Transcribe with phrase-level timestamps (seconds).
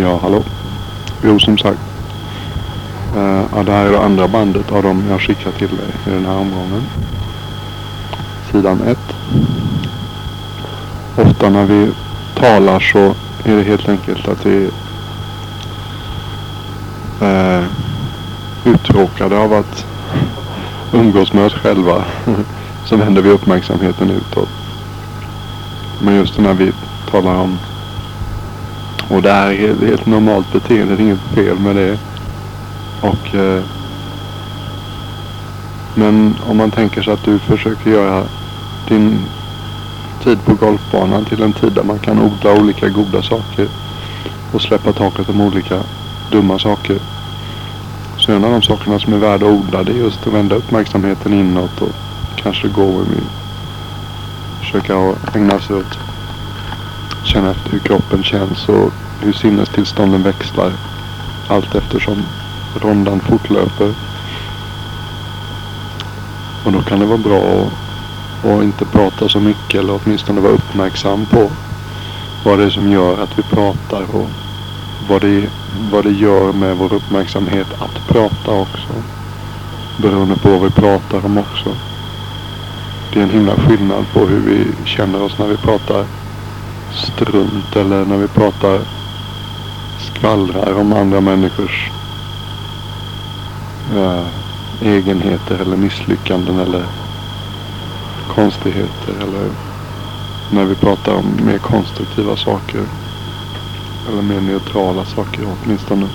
[0.00, 0.42] Ja, hallå.
[1.24, 1.80] Jo, som sagt.
[3.16, 6.10] Uh, ja, det här är det andra bandet av dem jag skickar till dig i
[6.10, 6.82] den här omgången.
[8.52, 8.98] Sidan 1.
[11.16, 11.92] Ofta när vi
[12.34, 14.70] talar så är det helt enkelt att vi
[17.20, 17.66] är
[18.64, 19.86] uttråkade av att
[20.92, 22.04] umgås med oss själva.
[22.84, 24.48] så vänder vi uppmärksamheten utåt.
[26.00, 26.72] Men just när vi
[27.10, 27.58] talar om
[29.08, 31.98] och det här är ett helt normalt beteende, det är inget fel med det.
[33.00, 33.62] Och eh,
[35.94, 38.24] Men om man tänker sig att du försöker göra
[38.88, 39.18] din
[40.22, 43.68] tid på golfbanan till en tid där man kan odla olika goda saker
[44.52, 45.80] och släppa taket om olika
[46.30, 46.98] dumma saker.
[48.16, 50.56] Så en av de sakerna som är värda att odla det är just att vända
[50.56, 51.92] uppmärksamheten inåt och
[52.36, 53.06] kanske gå och
[54.60, 55.98] försöka ägna sig åt
[57.24, 60.72] känna efter hur kroppen känns och hur sinnestillstånden växlar
[61.48, 62.22] allt eftersom
[62.74, 63.92] rondan fortlöper.
[66.64, 70.52] Och då kan det vara bra att, att inte prata så mycket eller åtminstone vara
[70.52, 71.50] uppmärksam på
[72.44, 74.28] vad det är som gör att vi pratar och
[75.08, 75.48] vad det,
[75.90, 79.02] vad det gör med vår uppmärksamhet att prata också.
[79.96, 81.76] Beroende på vad vi pratar om också.
[83.10, 86.06] Det är en himla skillnad på hur vi känner oss när vi pratar
[86.94, 88.80] strunt eller när vi pratar
[89.98, 91.90] skvallrar om andra människors
[93.94, 94.26] eh,
[94.80, 96.84] egenheter eller misslyckanden eller
[98.34, 99.50] konstigheter eller
[100.50, 102.80] när vi pratar om mer konstruktiva saker
[104.08, 106.08] eller mer neutrala saker åtminstone.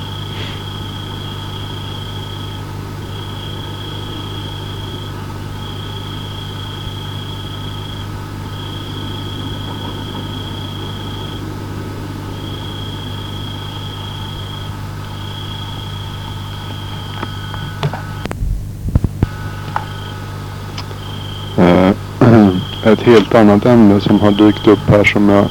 [22.91, 25.45] Ett helt annat ämne som har dykt upp här som jag...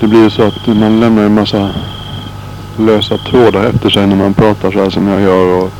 [0.00, 1.70] Det blir ju så att man lämnar en massa
[2.78, 5.62] lösa trådar efter sig när man pratar så här som jag gör.
[5.62, 5.70] Och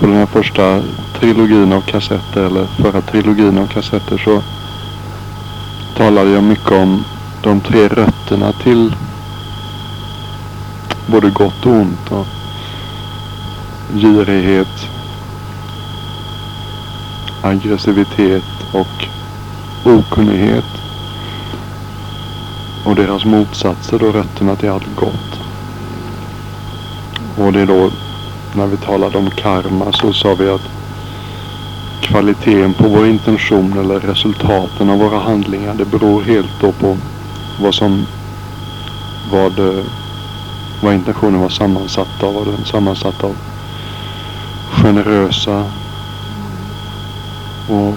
[0.00, 0.82] på den här första
[1.20, 4.42] trilogin av kassetter, eller förra trilogin av kassetter så
[5.96, 7.04] talade jag mycket om
[7.42, 8.94] de tre rötterna till
[11.06, 12.10] både gott och ont.
[12.10, 12.26] Och
[13.94, 14.88] girighet,
[17.42, 19.06] aggressivitet och
[19.84, 20.64] okunnighet.
[22.84, 25.40] Och deras motsatser då rötterna till allt gott.
[27.38, 27.90] Och det är då
[28.54, 30.68] när vi talade om karma så sa vi att
[32.00, 36.96] kvaliteten på vår intention eller resultaten av våra handlingar det beror helt då på
[37.60, 38.06] vad som
[39.32, 39.52] vad,
[40.82, 42.34] vad intentionen var sammansatt av.
[42.34, 43.36] Var den sammansatt av
[44.70, 45.64] generösa
[47.68, 47.94] och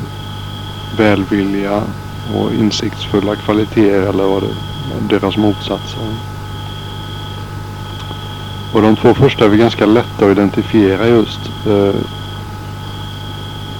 [0.97, 1.83] välvilja
[2.35, 4.55] och insiktsfulla kvaliteter eller vad det
[5.09, 5.99] deras motsatser.
[8.73, 12.01] Och de två första är väl ganska lätta att identifiera just eh,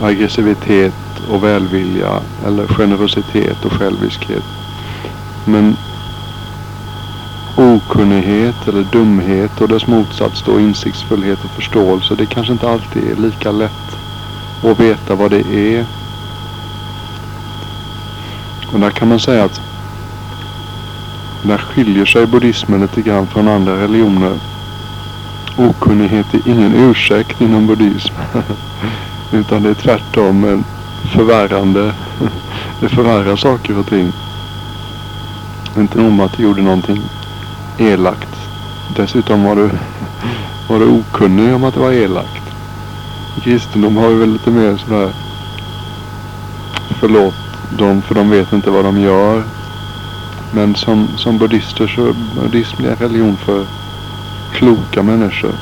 [0.02, 0.94] aggressivitet
[1.30, 4.44] och välvilja eller generositet och själviskhet.
[5.46, 5.76] Men
[7.58, 12.16] okunnighet eller dumhet och dess motsats då insiktsfullhet och förståelse.
[12.16, 13.91] Det kanske inte alltid är lika lätt
[14.62, 15.86] och veta vad det är.
[18.74, 19.62] Och där kan man säga att
[21.44, 24.40] där skiljer sig buddhismen lite grann från andra religioner.
[25.58, 28.14] Okunnighet är ingen ursäkt inom buddhism.
[29.32, 30.64] Utan det är tvärtom en
[31.14, 31.94] förvärrande.
[32.80, 34.12] Det förvärrar saker och ting.
[35.78, 37.02] Inte nog med att du gjorde någonting
[37.78, 38.36] elakt.
[38.96, 39.70] Dessutom var du,
[40.68, 42.41] var du okunnig om att det var elakt
[43.40, 45.12] kristendom har ju väl lite mer sådär
[47.02, 47.36] förlåt
[47.78, 49.44] dem för de vet inte vad de gör.
[50.52, 53.66] Men som, som buddhister så är buddhism religion för
[54.54, 55.54] kloka människor.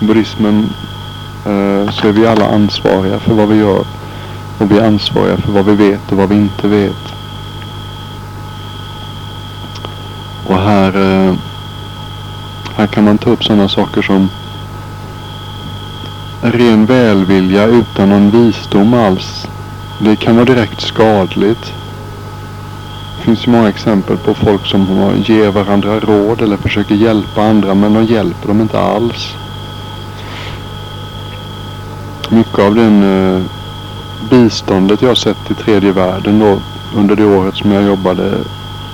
[0.00, 0.70] Buddhismen
[1.46, 3.84] eh, så är vi alla ansvariga för vad vi gör.
[4.58, 7.14] Och vi är ansvariga för vad vi vet och vad vi inte vet.
[10.46, 11.34] Och här, eh,
[12.76, 14.28] här kan man ta upp sådana saker som
[16.52, 19.46] ren välvilja utan någon visdom alls.
[19.98, 21.72] Det kan vara direkt skadligt.
[23.16, 27.74] Det finns ju många exempel på folk som ger varandra råd eller försöker hjälpa andra
[27.74, 29.34] men de hjälper dem inte alls.
[32.30, 33.42] Mycket av den eh,
[34.30, 36.58] biståndet jag sett i tredje världen då
[36.96, 38.38] under det året som jag jobbade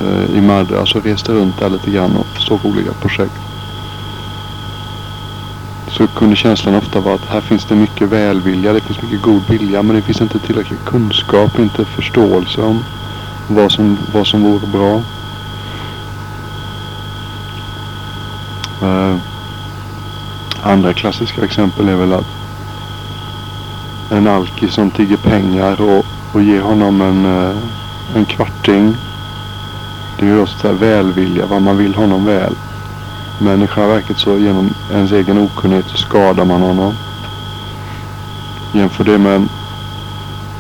[0.00, 3.54] eh, i Madras och reste runt där lite grann och såg olika projekt.
[5.96, 9.43] Så kunde känslan ofta vara att här finns det mycket välvilja, det finns mycket god
[9.49, 12.85] vilja men det finns inte tillräcklig kunskap, inte förståelse om
[13.49, 15.02] vad som, vad som vore bra.
[18.82, 19.17] Uh,
[20.62, 22.26] andra klassiska exempel är väl att
[24.11, 27.56] en alkis som tigger pengar och, och ger honom en, uh,
[28.14, 28.97] en kvarting.
[30.19, 32.55] Det är just då välvilja, vad man vill honom väl.
[33.39, 36.95] Men i själva verket så genom ens egen okunnighet så skadar man honom.
[38.73, 39.49] Jämför det med en,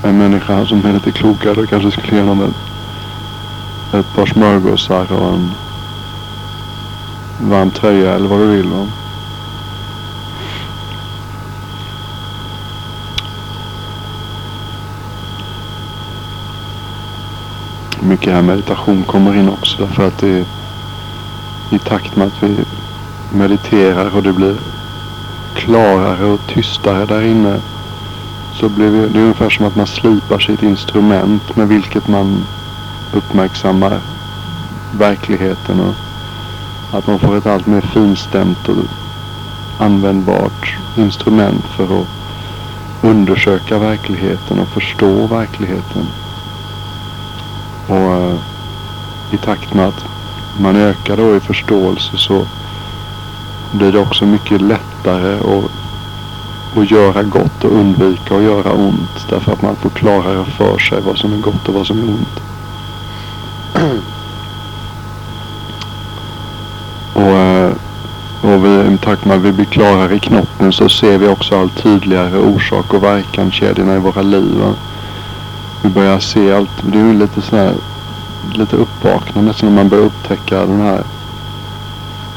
[0.02, 2.56] en människa som är lite klokare och kanske skulle ge honom ett,
[3.94, 5.50] ett par smörgåsar och en
[7.40, 8.68] varm tröja eller vad du vill.
[8.68, 8.86] Va?
[18.00, 20.44] Mycket här meditation kommer in också därför att det är
[21.70, 22.56] i takt med att vi
[23.32, 24.56] mediterar och det blir
[25.54, 27.60] klarare och tystare där inne
[28.52, 32.44] så blir vi, det är ungefär som att man slipar sitt instrument med vilket man
[33.12, 34.00] uppmärksammar
[34.98, 35.94] verkligheten och
[36.98, 38.76] att man får ett allt mer finstämt och
[39.78, 42.06] användbart instrument för att
[43.02, 46.06] undersöka verkligheten och förstå verkligheten.
[47.88, 48.36] Och uh,
[49.30, 50.04] i takt med att
[50.60, 52.46] man ökar då i förståelse så
[53.72, 55.70] blir det också mycket lättare att,
[56.78, 59.26] att göra gott och undvika att göra ont.
[59.30, 62.08] Därför att man får klarare för sig vad som är gott och vad som är
[62.08, 62.40] ont.
[67.14, 67.72] Och, eh,
[68.42, 71.60] och vi, i takt med att vi blir klarare i knoppen så ser vi också
[71.60, 74.62] allt tydligare orsak och verkan kedjorna i våra liv.
[75.82, 76.70] Vi börjar se allt.
[76.82, 77.74] Det är ju lite sådär
[78.52, 81.02] lite uppvaknande när man börjar upptäcka den här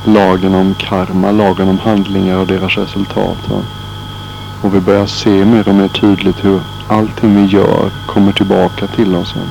[0.05, 3.37] lagen om karma, lagen om handlingar och deras resultat.
[3.49, 3.57] Va?
[4.61, 9.15] Och vi börjar se mer och mer tydligt hur allting vi gör kommer tillbaka till
[9.15, 9.35] oss.
[9.35, 9.41] Va?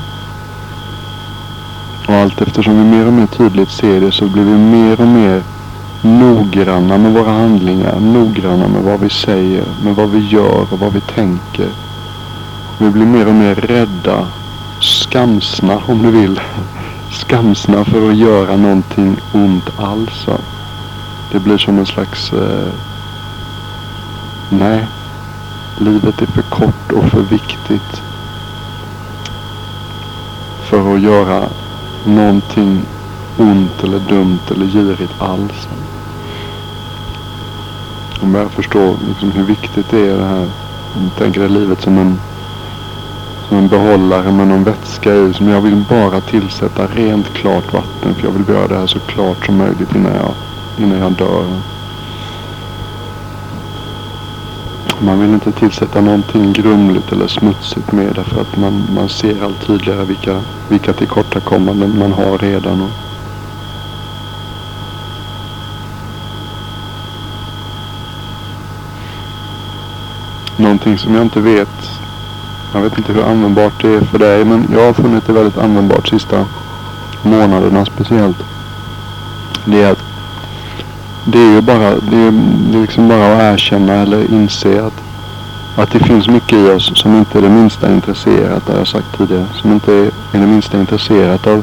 [2.08, 5.08] Och allt eftersom vi mer och mer tydligt ser det så blir vi mer och
[5.08, 5.42] mer
[6.02, 10.92] noggranna med våra handlingar, noggranna med vad vi säger, med vad vi gör och vad
[10.92, 11.68] vi tänker.
[12.78, 14.26] Vi blir mer och mer rädda
[15.16, 16.40] skamsna om du vill.
[17.10, 20.26] Skamsna för att göra någonting ont alls.
[21.32, 22.32] Det blir som en slags...
[22.32, 22.72] Eh,
[24.50, 24.86] nej.
[25.78, 28.02] Livet är för kort och för viktigt.
[30.62, 31.48] För att göra
[32.04, 32.82] någonting
[33.38, 35.68] ont eller dumt eller girigt alls.
[38.20, 40.48] Om jag förstår liksom hur viktigt det är det här.
[40.94, 42.18] Jag tänker dig livet som en
[43.48, 48.14] som en behållare med någon vätska i som jag vill bara tillsätta rent klart vatten
[48.14, 50.34] för jag vill göra det här så klart som möjligt innan jag,
[50.78, 51.46] innan jag dör.
[55.00, 59.66] Man vill inte tillsätta någonting grumligt eller smutsigt med därför att man, man ser allt
[59.66, 62.80] tydligare vilka, vilka tillkortakommanden man har redan.
[62.80, 62.90] och..
[70.56, 71.90] Någonting som jag inte vet
[72.76, 75.58] jag vet inte hur användbart det är för dig men jag har funnit det väldigt
[75.58, 76.44] användbart sista
[77.22, 78.36] månaderna speciellt.
[79.64, 80.02] Det är att
[81.24, 82.30] det är ju bara, det är,
[82.70, 85.02] det är liksom bara att erkänna eller inse att,
[85.76, 88.88] att det finns mycket i oss som inte är det minsta intresserat, det har jag
[88.88, 91.62] sagt tidigare, som inte är, är det minsta intresserat av,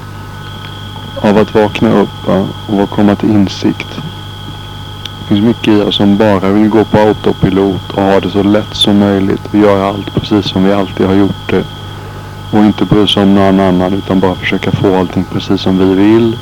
[1.21, 2.47] av att vakna upp va?
[2.67, 3.99] och komma till insikt
[5.23, 8.43] det finns mycket i oss som bara vill gå på autopilot och ha det så
[8.43, 11.63] lätt som möjligt och göra allt precis som vi alltid har gjort det.
[12.51, 15.95] Och inte bry sig om någon annan utan bara försöka få allting precis som vi
[15.95, 16.37] vill.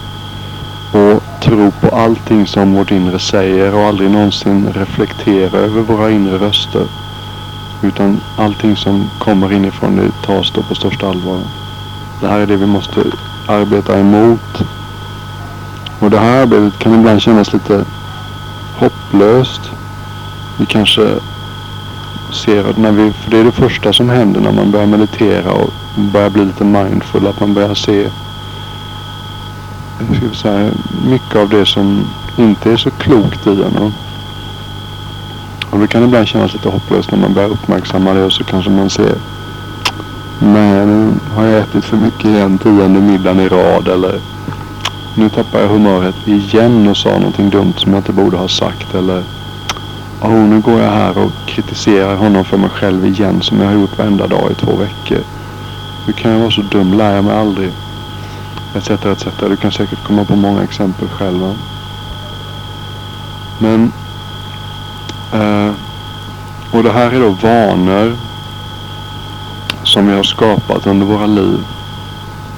[0.92, 6.38] Och tro på allting som vårt inre säger och aldrig någonsin reflektera över våra inre
[6.38, 6.86] röster.
[7.82, 11.40] Utan allting som kommer inifrån det tas då på största allvar.
[12.22, 13.04] Det här är det vi måste
[13.48, 14.64] arbeta emot.
[16.00, 17.86] Och det här arbetet kan ibland kännas lite
[19.12, 19.72] upplöst.
[20.58, 21.02] Vi kanske
[22.32, 25.52] ser att när vi, för det är det första som händer när man börjar meditera
[25.52, 28.10] och börjar bli lite mindful, att man börjar se
[30.16, 30.72] ska vi säga,
[31.06, 33.94] mycket av det som inte är så klokt i en.
[35.70, 38.72] Och det kan ibland kännas lite hopplöst när man börjar uppmärksamma det och så kanske
[38.72, 39.16] man ser
[40.40, 44.20] Nej, nu har jag ätit för mycket igen tionde middagen i rad eller
[45.16, 48.96] nu tappar jag humöret igen och sa någonting dumt som jag inte borde ha sagt.
[48.96, 49.24] Eller
[50.22, 53.74] oh, nu går jag här och kritiserar honom för mig själv igen som jag har
[53.74, 55.24] gjort varenda dag i två veckor.
[56.06, 56.94] Hur kan jag vara så dum?
[56.94, 57.72] Lär jag mig aldrig?
[58.76, 59.28] Etc, etc.
[59.40, 61.56] Du kan säkert komma på många exempel själva.
[63.60, 63.92] Men
[65.34, 65.72] eh,
[66.72, 68.18] och det här är då vanor
[69.84, 71.60] som vi har skapat under våra liv.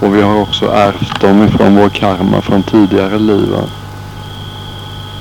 [0.03, 3.49] Och vi har också ärvt dem ifrån vår karma från tidigare liv.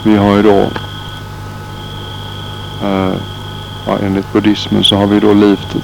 [0.04, 0.58] Vi har ju då
[2.82, 3.14] eh,
[3.86, 5.76] ja, enligt buddhismen så har vi då levt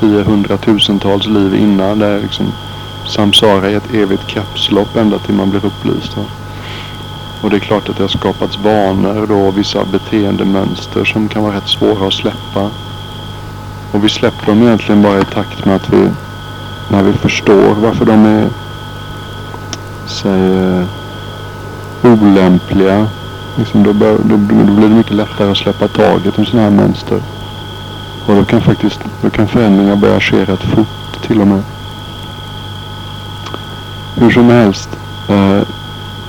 [0.00, 1.98] tio hundratusentals liv innan.
[1.98, 2.52] Det är liksom
[3.06, 6.16] samsara i ett evigt kapslopp ända till man blir upplyst.
[6.16, 6.24] Va?
[7.42, 11.56] Och det är klart att det har skapats vanor då, vissa beteendemönster som kan vara
[11.56, 12.70] rätt svåra att släppa.
[13.92, 16.08] Och vi släpper dem egentligen bara i takt med att vi,
[16.90, 18.48] när vi förstår varför de är,
[20.06, 20.86] säg,
[22.02, 23.06] olämpliga.
[23.56, 26.76] Liksom då, bör, då, då blir det mycket lättare att släppa taget om sådana här
[26.76, 27.22] mönster.
[28.26, 31.62] Och då kan faktiskt, då kan förändringar börja ske rätt fort till och med.
[34.14, 34.88] Hur som helst.
[35.28, 35.62] Eh,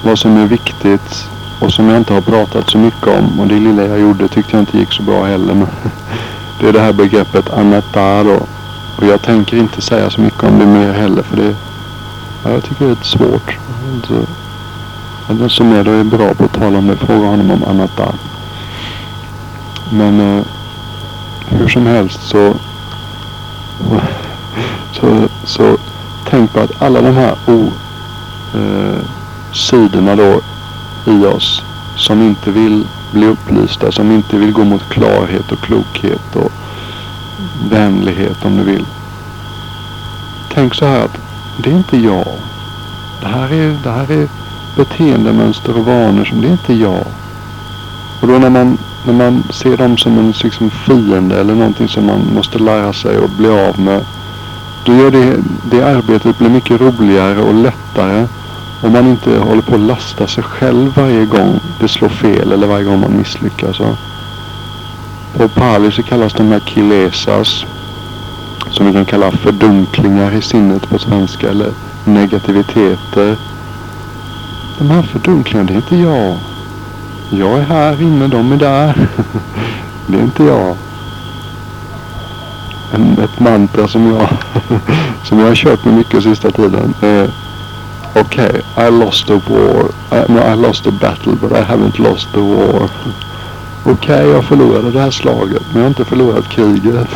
[0.03, 3.56] vad som är viktigt och som jag inte har pratat så mycket om och det
[3.56, 5.53] lilla jag gjorde tyckte jag inte gick så bra heller.
[5.53, 5.68] Men
[6.60, 8.39] det är det här begreppet anatta då.
[9.01, 11.55] Och jag tänker inte säga så mycket om det mer heller för det
[12.43, 13.58] ja, jag tycker det är lite svårt.
[15.27, 17.98] Den som är då är bra på att tala om det, fråga honom om annat
[17.98, 18.13] där.
[19.89, 20.43] Men eh,
[21.48, 22.53] hur som helst så,
[24.91, 25.77] så, så
[26.29, 27.72] tänk på att alla de här o,
[28.55, 29.00] eh,
[29.53, 30.41] sidorna då
[31.05, 31.63] i oss
[31.96, 36.51] som inte vill bli upplysta, som inte vill gå mot klarhet och klokhet och
[37.70, 38.86] vänlighet om du vill.
[40.53, 41.18] Tänk så här att
[41.58, 42.27] det är inte jag.
[43.22, 44.27] Det här är, det här är
[44.75, 47.06] beteendemönster och vanor som det är inte jag.
[48.22, 52.06] Och då när man, när man ser dem som en liksom fiende eller någonting som
[52.06, 54.06] man måste lära sig och bli av med.
[54.86, 55.38] Då gör det,
[55.72, 58.27] det arbetet blir mycket roligare och lättare
[58.82, 62.68] om man inte håller på att lasta sig själv varje gång det slår fel eller
[62.68, 63.80] varje gång man misslyckas.
[65.42, 67.66] På pali så kallas de här kilesas.
[68.70, 71.72] Som vi kan kalla fördunklingar i sinnet på svenska eller
[72.06, 73.36] negativiteter.
[74.78, 76.38] De här fördunklingarna, det är inte jag.
[77.30, 79.08] Jag är här inne, de är där.
[80.08, 80.78] det är inte jag.
[82.94, 84.28] En, ett mantra som jag,
[85.24, 86.94] som jag har kört med mycket sista tiden.
[87.02, 87.30] Eh, är
[88.16, 89.90] okay, I lost the war.
[90.12, 92.90] I, no, I lost the battle but I haven't lost the war.
[93.84, 97.08] Okej, okay, jag förlorade det här slaget men jag har inte förlorat kriget.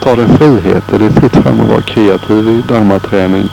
[0.00, 0.98] Ta det friheter.
[0.98, 3.48] Det är fritt fram att vara kreativ i dharmaträning.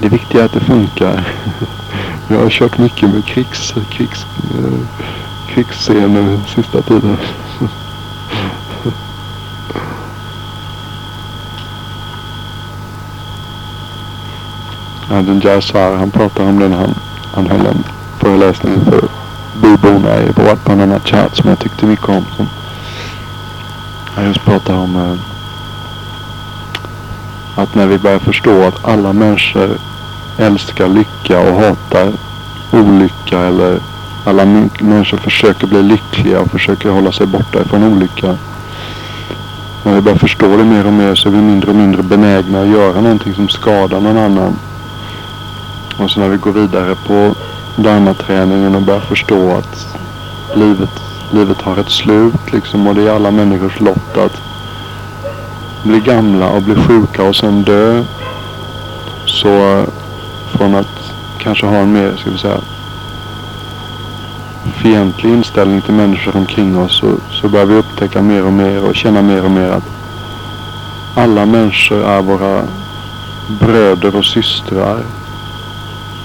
[0.00, 1.28] Det viktiga är att det funkar.
[2.28, 4.26] Jag har kört mycket med krigs, krigs,
[5.48, 7.16] krigsscener sista tiden.
[15.10, 16.94] Adrian Jassar, han pratar om den han,
[17.34, 17.84] han höll en
[18.18, 19.08] föreläsningen för
[19.62, 22.24] byborna i vårt annan chatt som jag tyckte mycket om.
[22.36, 22.48] Som
[24.16, 25.16] jag just pratade om eh,
[27.62, 29.78] att när vi börjar förstå att alla människor
[30.38, 32.12] älskar lycka och hatar
[32.72, 33.80] olycka eller
[34.24, 34.44] alla
[34.80, 38.36] människor försöker bli lyckliga och försöker hålla sig borta ifrån olycka.
[39.84, 42.60] När vi börjar förstå det mer och mer så är vi mindre och mindre benägna
[42.60, 44.56] att göra någonting som skadar någon annan.
[45.98, 47.34] Och så när vi går vidare på
[47.76, 49.98] dharma-träningen och börjar förstå att
[50.54, 54.42] livet, livet har ett slut liksom och det är alla människors lott att
[55.84, 58.04] bli gamla och bli sjuka och sen dö.
[59.26, 59.84] Så
[60.50, 62.60] från att kanske ha en mer, ska vi säga,
[64.74, 68.94] fientlig inställning till människor omkring oss så, så börjar vi upptäcka mer och mer och
[68.94, 69.84] känna mer och mer att
[71.14, 72.62] alla människor är våra
[73.60, 75.02] bröder och systrar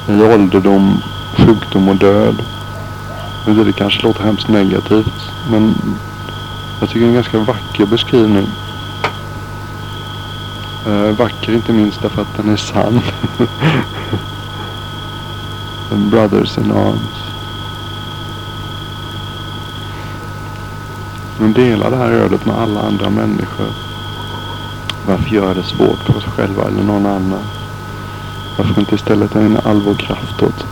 [0.07, 1.01] i ålderdom,
[1.33, 2.43] sjukdom och död.
[3.45, 5.75] Det kanske låter hemskt negativt men
[6.79, 8.47] jag tycker det är en ganska vacker beskrivning.
[10.87, 13.01] Uh, vacker inte minst därför att den är sann.
[16.11, 17.31] Brothers in arms.
[21.39, 23.67] Men dela det här ödet med alla andra människor.
[25.07, 27.43] Varför göra det svårt för oss själva eller någon annan?
[28.57, 30.65] Varför inte istället ägna all vår kraft åt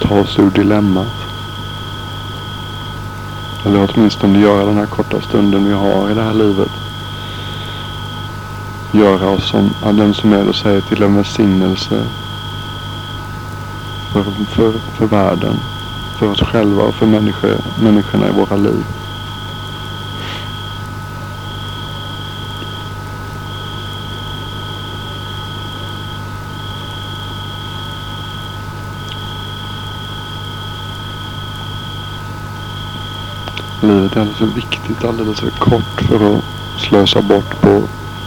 [0.00, 1.14] ta oss ur dilemmat?
[3.64, 6.70] Eller åtminstone göra den här korta stunden vi har i det här livet.
[8.92, 12.04] Göra oss som den som är och säger till en välsignelse
[14.12, 15.56] för, för, för världen,
[16.18, 18.84] för oss själva och för människor, människorna i våra liv.
[33.82, 36.44] Livet är alldeles för viktigt, alldeles för kort för att
[36.78, 37.82] slösa bort på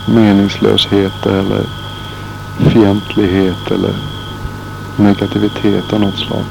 [0.05, 1.65] meningslöshet eller
[2.58, 3.96] fientlighet eller
[4.96, 6.43] negativitet av något slag.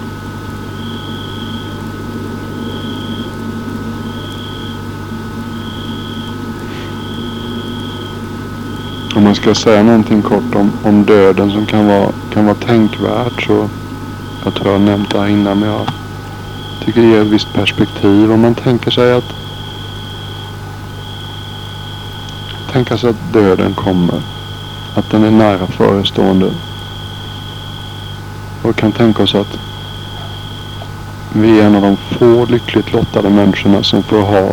[9.14, 13.42] Om man ska säga någonting kort om, om döden som kan vara, kan vara tänkvärt
[13.42, 13.68] så
[14.44, 15.86] jag tror jag har nämnt det här innan men jag
[16.84, 18.32] tycker det ger ett visst perspektiv.
[18.32, 19.34] Om man tänker sig att
[22.72, 24.22] tänka sig att döden kommer.
[24.94, 26.50] Att den är nära förestående.
[28.62, 29.58] Och kan tänka oss att
[31.32, 34.50] vi är en av de få lyckligt lottade människorna som får ha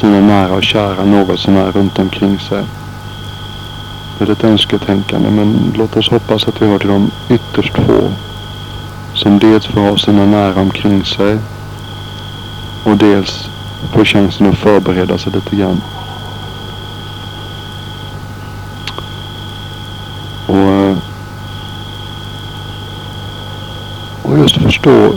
[0.00, 2.64] sina nära och kära något sånär runt omkring sig.
[4.18, 8.10] Det är ett önsketänkande men låt oss hoppas att vi hör till de ytterst få
[9.20, 11.38] som dels får ha sina nära omkring sig
[12.84, 13.48] och dels
[13.92, 15.80] får chansen att förbereda sig lite grann.
[20.46, 20.96] Och, eh,
[24.22, 25.12] och just förstå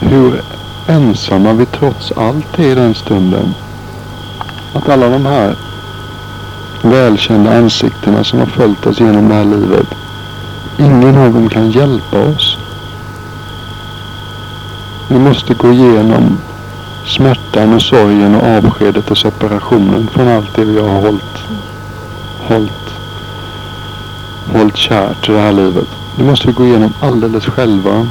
[0.00, 0.42] hur
[0.86, 3.54] ensamma vi trots allt är i den stunden.
[4.74, 5.56] Att alla de här
[6.82, 9.86] välkända ansiktena som har följt oss genom det här livet.
[10.78, 12.49] Ingen av dem kan hjälpa oss.
[15.12, 16.38] Vi måste gå igenom
[17.06, 21.38] smärtan och sorgen och avskedet och separationen från allt det vi har hållit,
[22.38, 22.94] hållit,
[24.52, 25.88] hållit kärt i det här livet.
[26.16, 28.06] Det måste vi gå igenom alldeles själva.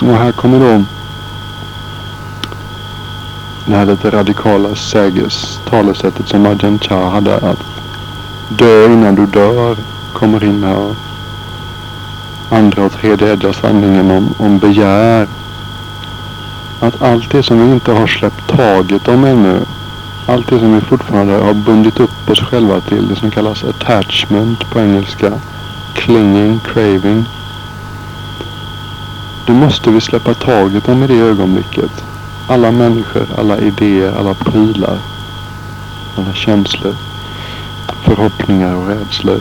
[0.00, 0.84] Och här kommer då
[3.66, 7.64] det här lite radikala säges talesättet som Ajahn Chah hade att
[8.48, 9.76] dö innan du dör
[10.12, 11.07] kommer in här.
[12.50, 15.26] Andra och tredje ädla sanningen om, om begär.
[16.80, 19.60] Att allt det som vi inte har släppt taget om ännu.
[20.26, 23.08] Allt det som vi fortfarande har bundit upp oss själva till.
[23.08, 25.32] Det som kallas attachment på engelska.
[25.94, 27.24] Clinging, craving.
[29.46, 32.04] Det måste vi släppa taget om i det ögonblicket.
[32.46, 34.98] Alla människor, alla idéer, alla prylar.
[36.16, 36.94] Alla känslor.
[38.04, 39.40] Förhoppningar och rädslor.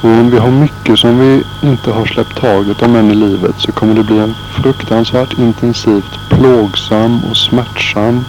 [0.00, 3.54] Och om vi har mycket som vi inte har släppt taget om än i livet
[3.58, 8.24] så kommer det bli en fruktansvärt intensivt plågsam och smärtsam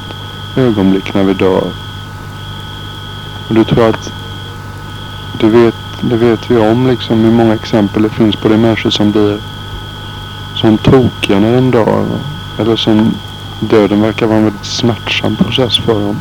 [0.55, 1.71] ögonblick när vi dör.
[3.47, 4.11] Och det tror jag att
[5.39, 8.89] det vet, det vet vi om liksom hur många exempel det finns på det människor
[8.89, 9.37] som blir
[10.55, 12.05] som tokiga när de dör.
[12.59, 13.13] Eller som
[13.59, 16.17] döden verkar vara en väldigt smärtsam process för dem.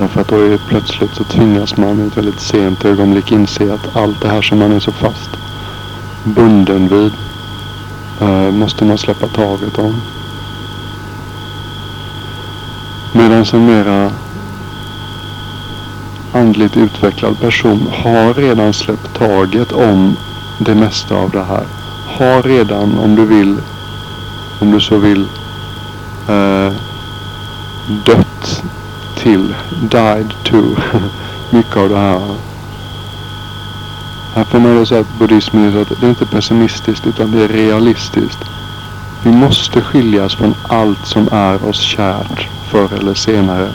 [0.00, 3.96] Därför att då är plötsligt så tvingas man i ett väldigt sent ögonblick inse att
[3.96, 5.30] allt det här som man är så fast
[6.24, 7.12] bunden vid
[8.20, 9.94] eh, måste man släppa taget om.
[13.12, 14.10] Medan en mera
[16.32, 20.16] andligt utvecklad person har redan släppt taget om
[20.58, 21.64] det mesta av det här.
[22.06, 23.56] Har redan, om du vill,
[24.60, 25.28] om du så vill,
[26.28, 26.72] eh,
[28.06, 28.29] dött
[29.22, 29.54] till,
[29.90, 30.62] died to,
[31.50, 32.20] mycket av det här.
[34.34, 37.30] Här får man ju säga att buddhismen är så att det är inte pessimistiskt utan
[37.30, 38.38] det är realistiskt.
[39.22, 43.68] Vi måste skiljas från allt som är oss kärt förr eller senare.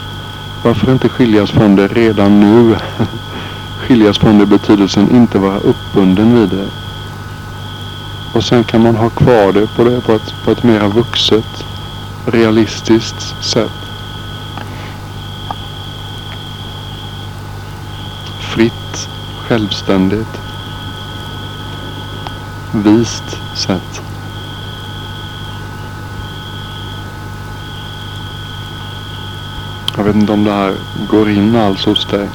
[0.63, 2.75] Varför inte skiljas från det redan nu?
[3.77, 6.67] skiljas från det betydelsen inte vara uppbunden vid det.
[8.33, 11.65] Och sen kan man ha kvar det på, det på ett, på ett mera vuxet,
[12.25, 13.84] realistiskt sätt.
[18.55, 20.41] Fritt, självständigt,
[22.71, 24.01] vist sätt.
[29.97, 30.73] Jag vet inte om det här
[31.09, 32.29] går in alls hos dig.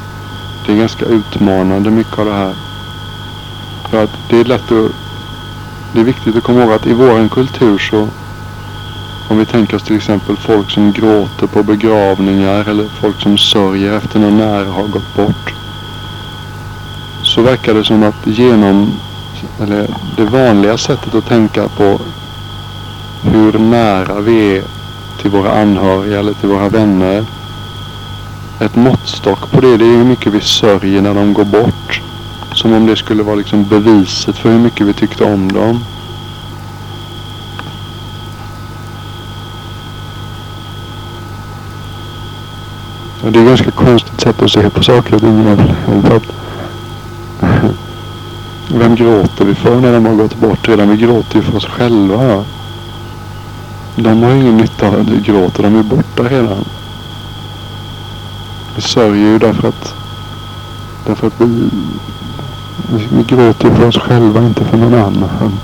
[0.66, 2.54] Det är ganska utmanande mycket av det här.
[3.90, 4.92] För att det är lätt att...
[5.92, 8.08] Det är viktigt att komma ihåg att i våran kultur så...
[9.28, 13.96] Om vi tänker oss till exempel folk som gråter på begravningar eller folk som sörjer
[13.96, 15.59] efter någon nära har gått bort
[17.30, 18.92] så verkar det som att genom
[19.60, 22.00] eller det vanliga sättet att tänka på
[23.22, 24.64] hur nära vi är
[25.20, 27.24] till våra anhöriga eller till våra vänner.
[28.60, 32.00] Ett måttstock på det, det är hur mycket vi sörjer när de går bort.
[32.52, 35.84] Som om det skulle vara liksom beviset för hur mycket vi tyckte om dem.
[43.22, 45.56] Och det är ett ganska konstigt sätt att se på saker och ting.
[48.68, 50.90] Vem gråter vi för när de har gått bort redan?
[50.90, 52.44] Vi gråter ju för oss själva.
[53.96, 55.62] De har ju ingen nytta av att vi gråter.
[55.62, 56.64] De är borta redan.
[58.76, 59.94] Vi sörjer ju därför att,
[61.06, 61.70] därför att vi,
[62.92, 65.58] vi, vi gråter för oss själva, inte för någon annan.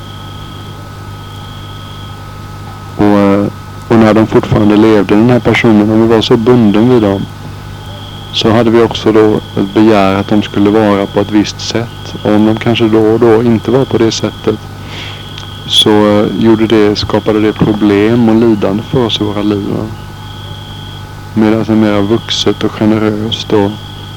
[2.96, 3.46] Och, eh,
[3.88, 7.22] och när de fortfarande levde, den här personen, om vi var så bunden vid dem,
[8.36, 12.14] så hade vi också då ett begär att de skulle vara på ett visst sätt.
[12.22, 14.58] Och om de kanske då och då inte var på det sättet
[15.66, 19.74] så eh, gjorde det, skapade det problem och lidande för oss i våra liv.
[21.34, 23.70] Medan ett mer vuxet och generöst och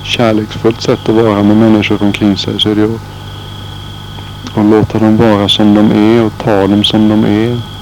[0.03, 5.17] kärleksfullt sätt att vara med människor omkring sig så är det att, att låta dem
[5.17, 7.79] vara som de är och ta dem som de är.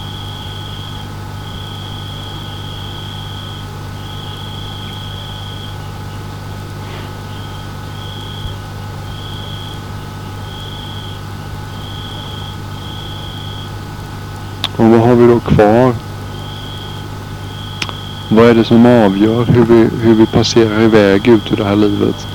[14.78, 15.94] Och vad har vi då kvar?
[18.30, 21.76] Vad är det som avgör hur vi, hur vi passerar iväg ut ur det här
[21.76, 22.28] livet?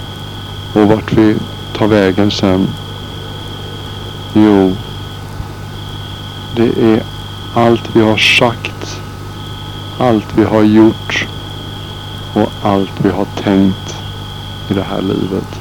[0.74, 1.37] Och vart vi
[1.76, 2.68] tar vägen sen?
[4.35, 4.76] Jo,
[6.57, 7.02] det är
[7.55, 9.00] allt vi har sagt,
[9.98, 11.26] allt vi har gjort
[12.35, 13.96] och allt vi har tänkt
[14.68, 15.61] i det här livet.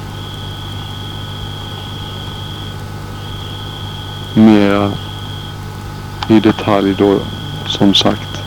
[4.34, 4.92] Mera
[6.32, 7.18] i detalj då
[7.66, 8.42] som sagt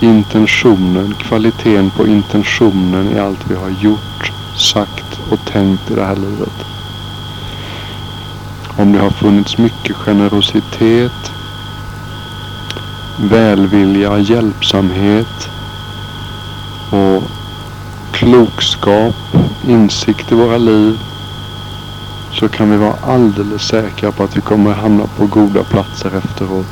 [0.00, 6.16] intentionen, kvaliteten på intentionen i allt vi har gjort, sagt och tänkt i det här
[6.16, 6.64] livet.
[8.78, 11.32] Om det har funnits mycket generositet,
[13.16, 15.50] välvilja, hjälpsamhet
[16.90, 17.22] och
[18.12, 19.14] klokskap,
[19.68, 20.98] insikt i våra liv
[22.38, 26.66] så kan vi vara alldeles säkra på att vi kommer hamna på goda platser efteråt.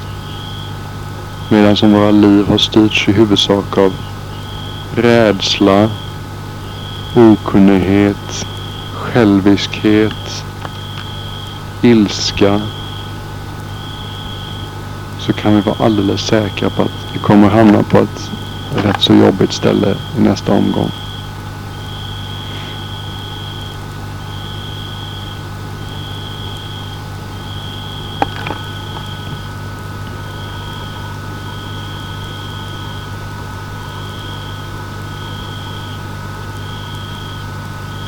[1.51, 3.93] Medan som våra liv har styrts i huvudsak av
[4.97, 5.91] rädsla,
[7.17, 8.47] okunnighet,
[8.93, 10.45] själviskhet,
[11.83, 12.61] ilska.
[15.19, 18.31] Så kan vi vara alldeles säkra på att vi kommer hamna på ett
[18.77, 21.04] rätt så jobbigt ställe i nästa omgång.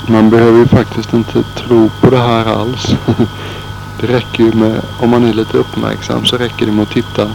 [0.09, 2.97] Man behöver ju faktiskt inte tro på det här alls.
[4.01, 7.31] Det räcker ju med, om man är lite uppmärksam så räcker det med att titta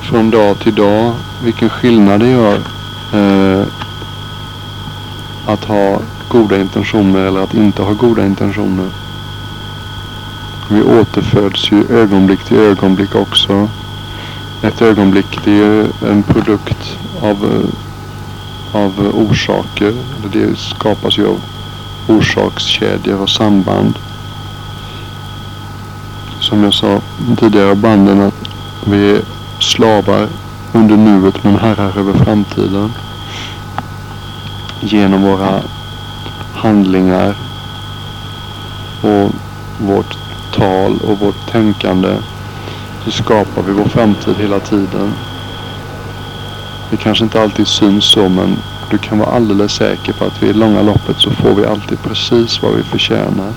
[0.00, 2.60] från dag till dag vilken skillnad det gör
[3.12, 3.66] eh,
[5.46, 8.90] att ha goda intentioner eller att inte ha goda intentioner.
[10.70, 13.68] Vi återföds ju ögonblick till ögonblick också.
[14.62, 17.89] Ett ögonblick det är ju en produkt av eh,
[18.72, 19.94] av orsaker.
[20.32, 21.40] Det skapas ju av
[22.08, 23.98] orsakskedjor och samband.
[26.40, 27.00] Som jag sa
[27.38, 28.48] tidigare banden att
[28.84, 29.22] vi är
[29.58, 30.28] slavar
[30.72, 32.92] under nuet men herrar över framtiden.
[34.80, 35.62] Genom våra
[36.54, 37.34] handlingar
[39.02, 39.30] och
[39.78, 40.18] vårt
[40.52, 42.16] tal och vårt tänkande
[43.04, 45.12] så skapar vi vår framtid hela tiden.
[46.90, 48.56] Det kanske inte alltid syns så men
[48.90, 52.02] du kan vara alldeles säker på att vi i långa loppet så får vi alltid
[52.02, 53.52] precis vad vi förtjänar.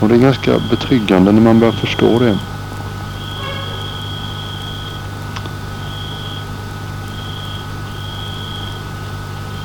[0.00, 2.38] Och det är ganska betryggande när man börjar förstå det.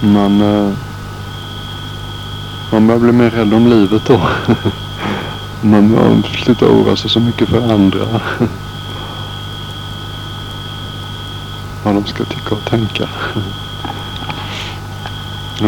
[0.02, 0.74] Man, eh,
[2.72, 4.22] man börjar bli mer rädd om livet då.
[5.68, 8.22] man slutar oroa sig så mycket för andra.
[11.84, 13.10] vad de ska tycka och tänka.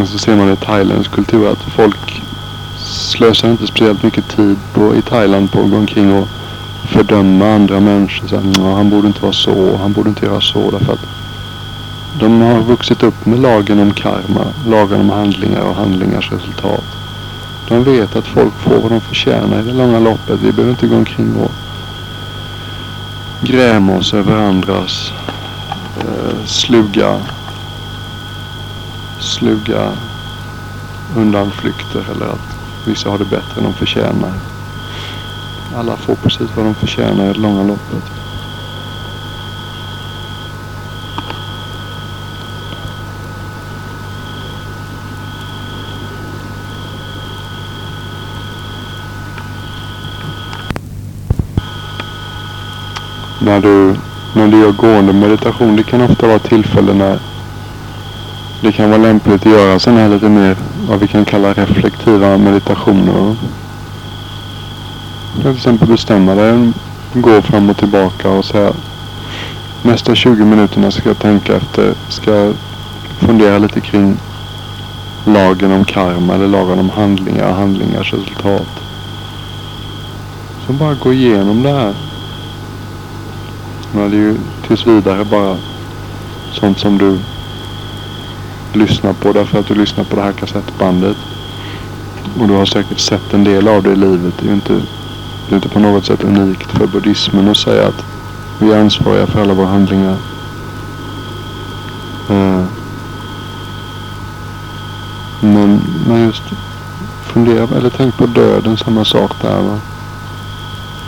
[0.00, 2.22] Och så ser man i thailändsk kultur att folk
[2.78, 6.28] slösar inte speciellt mycket tid på, i Thailand på att gå omkring och
[6.88, 8.28] fördöma andra människor.
[8.28, 10.70] Så här, han borde inte vara så, han borde inte göra så.
[10.70, 11.06] Därför att
[12.18, 16.84] de har vuxit upp med lagen om karma, lagen om handlingar och handlingars resultat.
[17.68, 20.40] De vet att folk får vad de förtjänar i det långa loppet.
[20.42, 21.52] Vi behöver inte gå omkring och
[23.40, 25.12] gräma oss över andras
[26.46, 27.20] sluga,
[29.20, 29.92] sluga
[31.16, 32.56] undanflykter eller att
[32.86, 34.32] vissa har det bättre än de förtjänar.
[35.76, 38.04] Alla får precis vad de förtjänar i det långa loppet.
[53.40, 53.96] När du
[54.36, 55.76] när du gör gående meditation.
[55.76, 57.18] Det kan ofta vara tillfällen när
[58.60, 60.56] det kan vara lämpligt att göra sådana här lite mer
[60.88, 63.36] vad vi kan kalla reflektiva meditationer.
[65.40, 66.72] Till exempel bestämma dig,
[67.12, 68.72] gå fram och tillbaka och säga
[69.82, 72.54] nästa 20 minuterna ska jag tänka efter, ska jag
[73.18, 74.16] fundera lite kring
[75.24, 78.82] lagen om karma eller lagen om handlingar, handlingars resultat.
[80.66, 81.94] Så bara gå igenom det här.
[83.96, 85.56] Men det är ju tills vidare bara
[86.52, 87.18] sånt som du
[88.72, 91.16] lyssnar på därför att du lyssnar på det här kassettbandet.
[92.40, 94.34] Och du har säkert sett en del av det i livet.
[94.38, 94.72] Det är ju inte,
[95.48, 98.04] det är inte på något sätt unikt för buddhismen att säga att
[98.58, 100.16] vi är ansvariga för alla våra handlingar.
[102.30, 102.64] Eh,
[105.40, 106.42] men, men just
[107.22, 109.78] fundera eller tänk på döden, samma sak där va.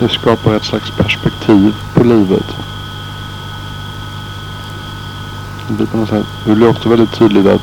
[0.01, 2.68] Det skapar ett slags perspektiv på livet.
[5.69, 7.63] Det blir, på något sätt, det blir också väldigt tydligt att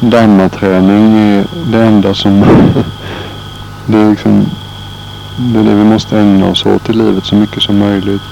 [0.00, 2.40] Dhamma-träning är det enda som...
[3.86, 4.46] det är liksom...
[5.36, 8.22] Det är det vi måste ägna oss åt i livet så mycket som möjligt.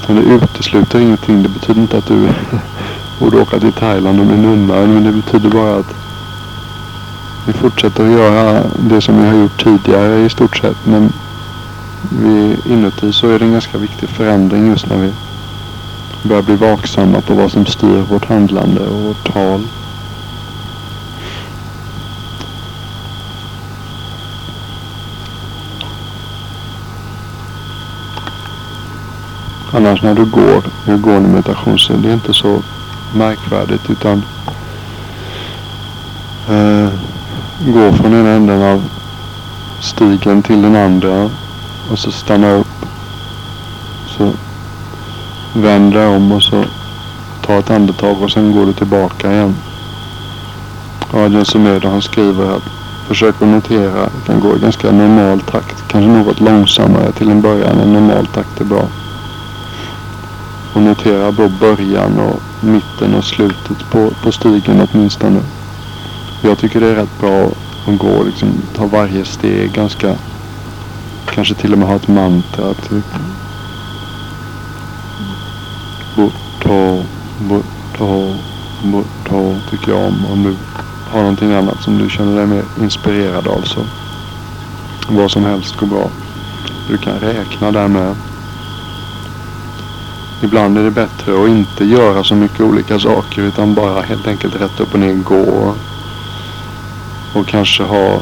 [0.00, 1.42] För det utesluter ingenting.
[1.42, 2.28] Det betyder inte att du
[3.18, 4.74] borde åka till Thailand och bli nunna.
[4.74, 5.94] Men det betyder bara att
[7.46, 10.86] vi fortsätter att göra det som vi har gjort tidigare i stort sett.
[10.86, 11.12] Men
[12.10, 15.12] vi, inuti så är det en ganska viktig förändring just när vi
[16.22, 19.62] börjar bli vaksamma på vad som styr vårt handlande och vårt tal.
[29.72, 32.62] Annars när du går i gående meditation så är inte så
[33.14, 34.22] märkvärdigt utan
[36.48, 36.88] eh,
[37.66, 38.82] gå från ena änden av
[39.80, 41.30] stigen till den andra
[41.90, 42.86] och så stanna upp.
[44.06, 44.32] Så
[45.62, 46.64] vänder om och så
[47.46, 49.54] ta ett andetag och sen går du tillbaka igen.
[51.12, 52.62] Adrian Sumedo han skriver att
[53.08, 57.42] försök att notera, det kan gå i ganska normal takt, kanske något långsammare till en
[57.42, 58.88] början, en normal takt är bra.
[60.74, 65.40] Och notera då början och mitten och slutet på, på stigen åtminstone.
[66.42, 67.50] Jag tycker det är rätt bra
[67.86, 70.14] att gå liksom, ta varje steg ganska,
[71.34, 72.74] kanske till och med ha ett mantra.
[72.74, 73.04] Typ.
[76.18, 77.04] Buddha,
[77.38, 78.38] Buddha,
[78.82, 80.26] Buddha tycker jag om.
[80.32, 80.56] Om du
[81.10, 83.80] har någonting annat som du känner dig mer inspirerad av så
[85.08, 86.10] vad som helst går bra.
[86.88, 88.16] Du kan räkna där med.
[90.42, 94.60] Ibland är det bättre att inte göra så mycket olika saker utan bara helt enkelt
[94.60, 95.74] rätt upp och ner gå.
[97.34, 98.18] Och kanske ha,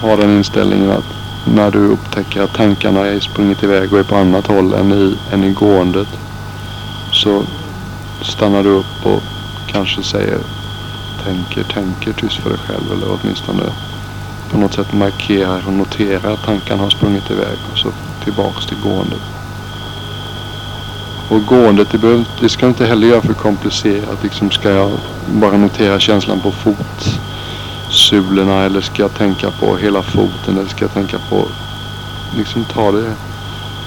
[0.00, 4.16] ha den inställningen att när du upptäcker att tankarna är sprungit iväg och är på
[4.16, 6.08] annat håll än i, än i gåendet
[7.22, 7.42] så
[8.22, 9.22] stannar du upp och
[9.66, 10.38] kanske säger
[11.24, 13.62] tänker, tänker tyst för dig själv eller åtminstone
[14.50, 17.88] på något sätt markerar och noterar att tankarna har sprungit iväg och så
[18.24, 19.20] tillbaks till gåendet.
[21.28, 24.22] Och gåendet, det, behöver, det ska inte heller göra för komplicerat.
[24.22, 24.90] Liksom ska jag
[25.26, 30.94] bara notera känslan på fotsulorna eller ska jag tänka på hela foten eller ska jag
[30.94, 31.48] tänka på,
[32.36, 33.12] liksom ta det,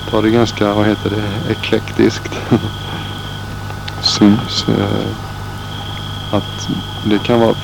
[0.09, 2.39] ta det ganska, vad heter det, eklektiskt.
[4.17, 4.65] Syns.
[4.67, 5.07] Eh,
[6.31, 6.69] att
[7.03, 7.55] det kan vara,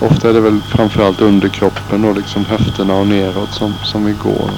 [0.00, 4.12] ofta är det väl framförallt under kroppen och liksom höfterna och neråt som, som vi
[4.12, 4.50] går.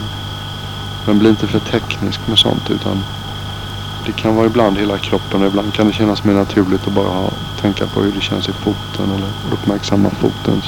[1.07, 3.05] Men bli inte för teknisk med sånt utan
[4.07, 7.09] det kan vara ibland hela kroppen och ibland kan det kännas mer naturligt att bara
[7.09, 10.65] ha, tänka på hur det känns i foten eller uppmärksamma fotens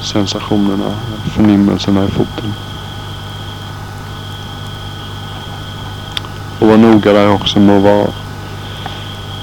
[0.00, 0.94] sensationerna,
[1.34, 2.54] förnimmelserna i foten.
[6.58, 8.06] Och vara noga där också med att vara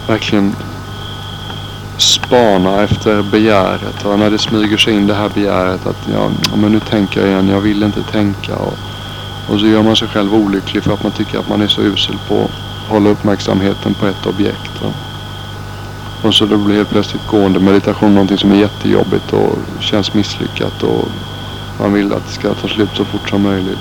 [0.10, 0.56] verkligen
[1.98, 4.06] spana efter begäret.
[4.06, 7.30] Och när det smyger sig in det här begäret att ja, men nu tänker jag
[7.30, 8.56] igen, jag vill inte tänka.
[8.56, 8.74] Och,
[9.50, 11.82] och så gör man sig själv olycklig för att man tycker att man är så
[11.82, 14.82] usel på att hålla uppmärksamheten på ett objekt.
[14.84, 14.94] Va?
[16.24, 20.84] Och så då blir helt plötsligt gående meditation någonting som är jättejobbigt och känns misslyckat
[20.84, 21.08] och
[21.80, 23.80] man vill att det ska ta slut så fort som möjligt.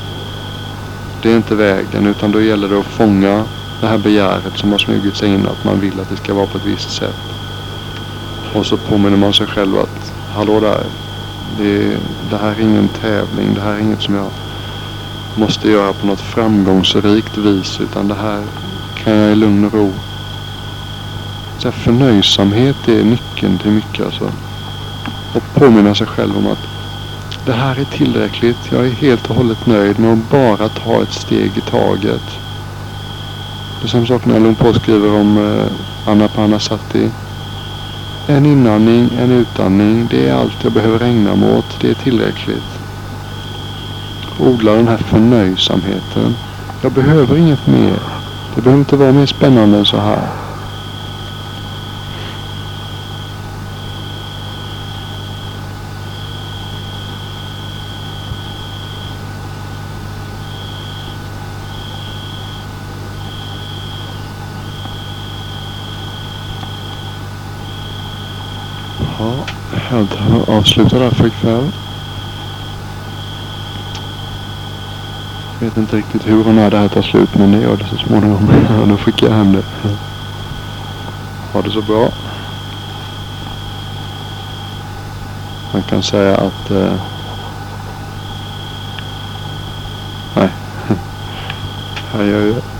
[1.22, 3.44] Det är inte vägen utan då gäller det att fånga
[3.80, 6.46] det här begäret som har smugit sig in att man vill att det ska vara
[6.46, 7.16] på ett visst sätt.
[8.54, 10.84] Och så påminner man sig själv att hallå där.
[11.58, 11.96] Det,
[12.30, 13.54] det här är ingen tävling.
[13.54, 14.30] Det här är inget som jag
[15.34, 17.80] måste göra på något framgångsrikt vis.
[17.80, 18.42] Utan det här
[19.04, 19.92] kan jag i lugn och ro.
[21.58, 24.32] Så förnöjsamhet är nyckeln till mycket alltså.
[25.34, 26.68] Och påminna sig själv om att
[27.46, 28.72] det här är tillräckligt.
[28.72, 32.38] Jag är helt och hållet nöjd med att bara ta ett steg i taget.
[33.80, 37.10] Det är samma sak när Lund skriver om eh, Anna Panasati.
[38.26, 40.06] En inandning, en utandning.
[40.10, 41.80] Det är allt jag behöver ägna mig åt.
[41.80, 42.78] Det är tillräckligt.
[44.38, 46.36] Odla den här förnöjsamheten.
[46.82, 47.98] Jag behöver inget mer.
[48.54, 50.28] Det behöver inte vara mer spännande än så här.
[69.18, 71.70] Ja, avsluta där för ikväll.
[75.60, 77.96] Vet inte riktigt hur och när det här tar slut men det gör det så
[77.96, 78.52] småningom.
[78.88, 79.62] Då skickar jag hem det.
[81.52, 82.08] Ha det så bra.
[85.72, 86.70] Man kan säga att...
[86.70, 86.92] Eh,
[90.36, 90.48] nej.
[92.12, 92.77] Här gör jag